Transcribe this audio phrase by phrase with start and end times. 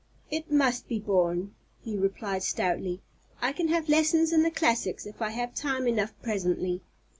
[0.31, 1.53] "It must be borne,"
[1.83, 3.01] he replied stoutly.
[3.39, 6.81] "I can have lessons in the classics if I have time enough presently.